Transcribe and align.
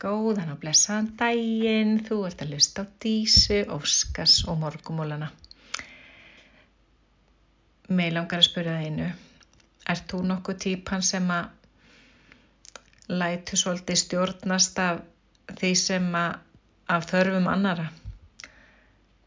Góðan 0.00 0.54
og 0.54 0.62
blessaðan 0.62 1.10
daginn, 1.20 1.98
þú 2.00 2.22
ert 2.24 2.40
að 2.40 2.54
lusta 2.54 2.86
á 2.88 2.92
Dísu, 3.04 3.58
Óskars 3.68 4.38
og 4.48 4.56
Morgumólana. 4.62 5.26
Mér 7.92 8.14
langar 8.16 8.40
að 8.40 8.46
spyrja 8.46 8.78
það 8.78 8.86
einu, 8.86 9.08
ert 9.92 10.06
þú 10.08 10.20
nokkuð 10.30 10.56
típan 10.64 11.04
sem 11.04 11.26
að 11.34 13.10
lætu 13.12 13.58
svolítið 13.60 14.00
stjórnast 14.04 14.80
af 14.86 15.02
því 15.60 15.74
sem 15.82 16.08
að 16.16 16.38
af 16.96 17.10
þörfum 17.12 17.50
annara? 17.52 17.90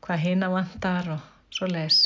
Hvað 0.02 0.26
hinn 0.26 0.48
að 0.50 0.56
vandar 0.58 1.12
og 1.20 1.30
svo 1.54 1.70
les? 1.70 2.02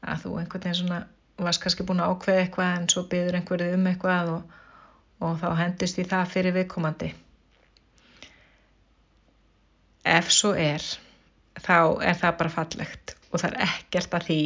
Að 0.00 0.24
þú 0.24 0.34
einhvern 0.38 0.64
veginn 0.70 0.80
svona 0.80 1.02
varst 1.36 1.66
kannski 1.66 1.84
búin 1.84 2.00
að 2.00 2.16
ákveða 2.16 2.46
eitthvað 2.46 2.74
en 2.80 2.90
svo 2.96 3.04
byður 3.12 3.40
einhverju 3.42 3.76
um 3.76 3.86
eitthvað 3.92 4.34
og, 4.38 4.58
og 5.20 5.38
þá 5.44 5.48
hendist 5.60 6.00
í 6.00 6.08
það 6.08 6.32
fyrir 6.32 6.60
viðkomandi 6.62 7.12
ef 10.06 10.30
svo 10.32 10.52
er 10.54 10.82
þá 11.62 12.02
er 12.04 12.18
það 12.20 12.36
bara 12.42 12.52
fallegt 12.52 13.16
og 13.30 13.40
það 13.42 13.54
er 13.54 13.64
ekkert 13.66 14.14
að 14.18 14.28
því 14.28 14.42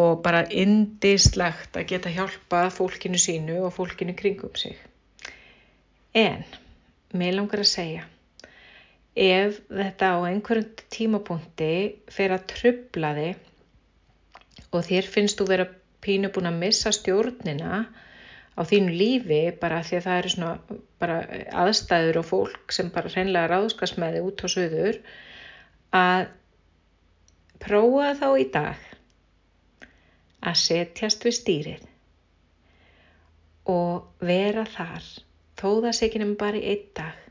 og 0.00 0.20
bara 0.22 0.42
indislegt 0.50 1.78
að 1.78 1.88
geta 1.92 2.12
hjálpað 2.12 2.72
fólkinu 2.74 3.20
sínu 3.22 3.60
og 3.68 3.74
fólkinu 3.76 4.16
kringum 4.18 4.54
sig. 4.58 4.74
En, 6.16 6.42
mér 7.14 7.36
langar 7.36 7.62
að 7.62 7.70
segja, 7.70 8.06
ef 9.14 9.60
þetta 9.70 10.10
á 10.10 10.18
einhverjum 10.26 10.72
tímapunkti 10.92 11.72
fer 12.12 12.34
að 12.34 12.48
trubla 12.52 13.12
þig 13.20 14.72
og 14.74 14.82
þér 14.88 15.10
finnst 15.12 15.38
þú 15.38 15.48
vera 15.52 15.68
pínu 16.04 16.32
búin 16.34 16.50
að 16.50 16.60
missa 16.64 16.92
stjórnina 16.92 17.84
á 18.56 18.60
þínu 18.64 18.92
lífi 18.96 19.40
bara 19.60 19.82
því 19.84 19.98
að 19.98 20.06
það 20.06 20.18
eru 20.20 20.32
svona 20.32 20.78
bara 21.02 21.16
aðstæður 21.64 22.20
og 22.22 22.28
fólk 22.30 22.72
sem 22.72 22.88
bara 22.94 23.12
hreinlega 23.12 23.50
ráðskast 23.52 23.98
með 24.00 24.16
þig 24.16 24.28
út 24.30 24.44
á 24.44 24.46
söður 24.52 25.00
að 25.96 26.22
prófa 27.66 28.14
þá 28.20 28.28
í 28.40 28.46
dag 28.54 28.86
að 30.46 30.58
setjast 30.62 31.26
við 31.26 31.36
stýrið 31.40 31.84
og 33.66 34.22
vera 34.22 34.64
þar. 34.70 35.06
Þó 35.56 35.68
það 35.82 35.94
sé 35.96 36.06
ekki 36.06 36.20
nefnum 36.20 36.38
bara 36.40 36.60
í 36.60 36.68
einn 36.72 36.90
dag. 36.96 37.22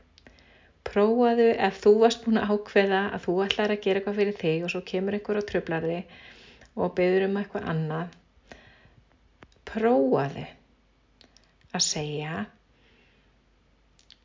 Prófaðu 0.86 1.48
ef 1.66 1.80
þú 1.82 1.92
varst 2.02 2.22
búin 2.24 2.38
að 2.38 2.52
ákveða 2.54 3.00
að 3.16 3.24
þú 3.24 3.36
ætlar 3.46 3.74
að 3.74 3.82
gera 3.86 4.00
eitthvað 4.00 4.20
fyrir 4.20 4.38
þig 4.42 4.66
og 4.66 4.72
svo 4.72 4.82
kemur 4.86 5.16
einhver 5.16 5.40
á 5.40 5.48
tröflarði 5.48 5.98
og 6.76 6.94
beður 6.98 7.26
um 7.26 7.40
eitthvað 7.40 7.66
annað 7.72 8.14
prófaðu 9.66 10.44
að 11.76 11.84
segja 11.86 12.44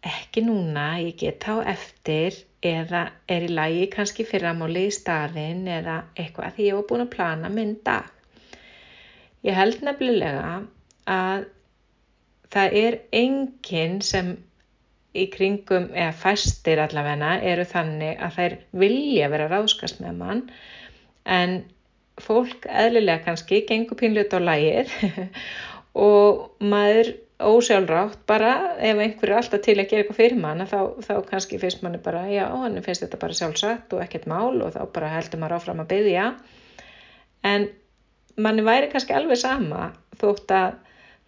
ekki 0.01 0.41
núna, 0.45 0.85
ég 1.03 1.17
get 1.19 1.43
þá 1.45 1.61
eftir 1.69 2.37
eða 2.65 3.03
er 3.29 3.45
í 3.45 3.51
lagi 3.53 3.87
kannski 3.93 4.25
fyrramáli 4.25 4.87
í 4.89 4.93
staðin 4.93 5.67
eða 5.69 6.01
eitthvað 6.15 6.55
því 6.57 6.67
ég 6.67 6.77
var 6.77 6.87
búin 6.89 7.05
að 7.05 7.11
plana 7.15 7.51
minn 7.53 7.75
dag. 7.85 8.07
Ég 9.45 9.57
held 9.57 9.81
nefnilega 9.85 10.61
að 11.09 11.45
það 12.53 12.77
er 12.81 12.97
enginn 13.17 14.01
sem 14.05 14.35
í 15.17 15.25
kringum, 15.31 15.89
eða 15.91 16.13
fæstir 16.15 16.79
allavegna, 16.79 17.35
eru 17.43 17.65
þannig 17.67 18.21
að 18.23 18.37
þær 18.37 18.57
vilja 18.83 19.29
vera 19.33 19.49
ráðskast 19.51 19.99
með 20.03 20.19
mann 20.21 20.43
en 21.25 21.57
fólk 22.21 22.65
eðlilega 22.69 23.25
kannski 23.25 23.63
gengur 23.67 23.99
pínlut 23.99 24.33
á 24.33 24.39
lægið 24.39 24.93
og 26.09 26.63
maður 26.63 27.11
ósjálfrátt 27.47 28.21
bara 28.29 28.51
ef 28.77 28.99
einhver 29.01 29.31
er 29.31 29.37
alltaf 29.39 29.63
til 29.65 29.77
að 29.77 29.89
gera 29.89 30.03
eitthvað 30.03 30.19
fyrir 30.21 30.39
mann 30.41 30.65
þá, 30.69 30.79
þá 31.05 31.13
kannski 31.29 31.59
finnst 31.61 31.83
manni 31.85 32.01
bara 32.03 32.23
já, 32.31 32.45
hann 32.51 32.79
finnst 32.85 33.05
þetta 33.05 33.21
bara 33.21 33.37
sjálfsagt 33.37 33.95
og 33.95 34.03
ekkert 34.05 34.29
mál 34.31 34.61
og 34.61 34.75
þá 34.75 34.81
bara 34.93 35.11
heldur 35.15 35.41
maður 35.41 35.57
áfram 35.59 35.83
að 35.83 35.91
byggja 35.95 36.29
en 37.51 37.67
manni 38.41 38.65
væri 38.65 38.91
kannski 38.91 39.15
alveg 39.17 39.41
sama 39.41 39.91
þótt 40.21 40.53
að 40.55 40.79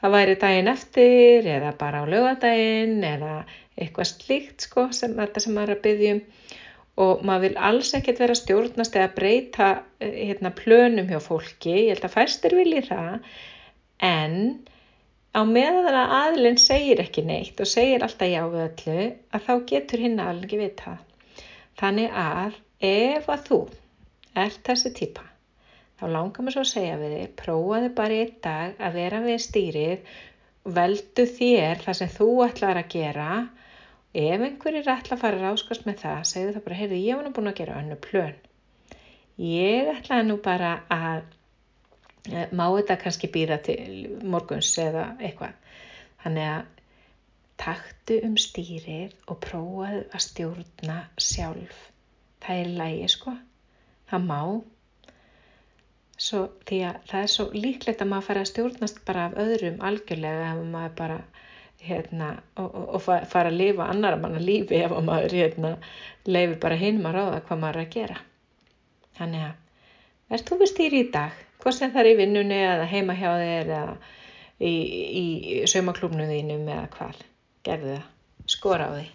það 0.04 0.16
væri 0.18 0.40
daginn 0.40 0.72
eftir 0.72 1.46
eða 1.48 1.72
bara 1.80 2.04
á 2.04 2.12
lögadaginn 2.12 2.98
eða 3.08 3.36
eitthvað 3.80 4.10
slíkt 4.10 4.68
sko 4.68 4.90
sem 4.96 5.16
þetta 5.18 5.44
sem 5.44 5.56
maður 5.56 5.74
er 5.74 5.80
að 5.80 5.86
byggja 5.88 6.18
um. 6.18 6.26
Og 7.04 7.24
maður 7.26 7.48
vil 7.48 7.62
alls 7.70 7.90
ekkert 7.98 8.20
vera 8.22 8.36
stjórnast 8.38 8.98
eða 9.00 9.14
breyta 9.16 9.70
eh, 9.98 10.28
hérna, 10.28 10.52
plönum 10.54 11.08
hjá 11.10 11.18
fólki, 11.26 11.72
ég 11.88 11.96
held 11.96 12.04
að 12.06 12.14
fæstir 12.14 12.54
vilji 12.54 12.84
það. 12.86 13.32
En 14.06 14.36
á 15.34 15.42
meðan 15.50 15.90
að 15.98 16.16
aðlinn 16.20 16.62
segir 16.62 17.02
ekki 17.04 17.26
neitt 17.26 17.60
og 17.60 17.70
segir 17.70 18.06
alltaf 18.06 18.30
já 18.30 18.42
við 18.54 18.66
öllu 18.70 19.10
að 19.34 19.46
þá 19.50 19.54
getur 19.74 20.06
hinn 20.06 20.22
aðlinn 20.22 20.48
ekki 20.48 20.62
vita. 20.62 20.98
Þannig 21.82 22.18
að 22.24 22.58
ef 22.94 23.30
að 23.34 23.46
þú 23.50 23.62
ert 24.46 24.66
þessi 24.68 24.94
típa 24.98 25.30
þá 26.04 26.12
langar 26.12 26.44
mér 26.44 26.56
svo 26.56 26.64
að 26.66 26.72
segja 26.74 26.96
við 27.00 27.14
þig, 27.16 27.34
prófaðu 27.40 27.90
bara 27.96 28.16
í 28.20 28.24
dag 28.44 28.80
að 28.84 28.96
vera 29.00 29.20
við 29.24 29.38
stýrið, 29.46 30.10
veldu 30.78 31.26
þér 31.38 31.84
það 31.84 32.00
sem 32.00 32.12
þú 32.18 32.30
ætlar 32.48 32.80
að 32.82 32.90
gera. 32.92 33.28
Ef 34.14 34.44
einhverjir 34.46 34.90
ætla 34.94 35.16
að 35.16 35.22
fara 35.24 35.40
að 35.40 35.46
ráskast 35.48 35.88
með 35.88 36.02
það, 36.04 36.20
segðu 36.30 36.56
það 36.56 36.66
bara, 36.66 36.80
heyrðu, 36.82 37.00
ég 37.02 37.18
var 37.18 37.26
nú 37.26 37.32
búin 37.38 37.52
að 37.54 37.60
gera 37.62 37.78
önnu 37.80 37.98
plön. 38.04 38.36
Ég 39.42 39.90
ætlaði 39.94 40.28
nú 40.28 40.38
bara 40.44 40.74
að 40.94 41.24
má 42.32 42.66
þetta 42.78 43.00
kannski 43.02 43.30
býða 43.32 43.60
til 43.66 44.20
morguns 44.24 44.72
eða 44.80 45.10
eitthvað. 45.20 45.58
Þannig 46.24 46.50
að 46.50 46.70
taktu 47.64 48.20
um 48.28 48.38
stýrið 48.40 49.16
og 49.28 49.40
prófaðu 49.44 50.04
að 50.10 50.24
stjórna 50.28 51.00
sjálf. 51.22 51.82
Það 52.44 52.62
er 52.62 52.72
lægi 52.80 53.10
sko, 53.12 53.34
það 54.12 54.30
má. 54.30 54.40
Svo, 56.24 56.46
því 56.70 56.80
að 56.88 56.98
það 57.10 57.26
er 57.26 57.32
svo 57.34 57.46
líklegt 57.52 58.02
að 58.04 58.10
maður 58.12 58.28
fara 58.30 58.44
að 58.44 58.52
stjórnast 58.52 59.00
bara 59.08 59.28
af 59.28 59.38
öðrum 59.44 59.80
algjörlega 59.84 60.52
ef 60.54 60.66
maður 60.72 60.94
bara 61.00 61.18
hérna, 61.84 62.30
og, 62.56 62.68
og, 62.70 62.86
og 62.96 63.02
fara 63.04 63.50
að 63.50 63.58
lifa 63.60 63.88
annar 63.92 64.20
manna 64.22 64.40
lífi 64.40 64.80
ef 64.80 64.94
maður 65.04 65.36
hérna, 65.36 65.74
leifi 66.30 66.60
bara 66.64 66.80
hinn 66.80 67.02
maður 67.04 67.20
á 67.20 67.26
það 67.34 67.48
hvað 67.50 67.64
maður 67.64 67.80
er 67.80 67.88
að 67.88 67.96
gera. 67.98 68.20
Þannig 69.18 69.48
að 69.50 69.58
verður 70.30 70.48
þú 70.50 70.60
við 70.62 70.72
stýri 70.72 71.02
í 71.04 71.10
dag? 71.18 71.42
Hvort 71.64 71.78
sem 71.78 71.92
það 71.94 72.04
er 72.04 72.12
í 72.12 72.18
vinnunni 72.20 72.60
eða 72.60 72.88
heima 72.92 73.16
hjá 73.16 73.30
þér 73.40 73.74
eða 73.78 73.98
í, 74.60 74.74
í 75.24 75.26
saumaklúmnu 75.72 76.28
þínum 76.28 76.68
eða 76.68 76.88
hvað, 76.98 77.22
gerðu 77.68 77.94
það, 77.96 78.08
skora 78.56 78.90
á 78.92 78.92
því. 78.98 79.06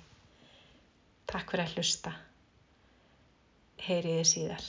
Takk 1.29 1.53
fyrir 1.53 1.67
að 1.67 1.75
hlusta. 1.77 2.15
Heyriði 3.85 4.25
síðar. 4.27 4.65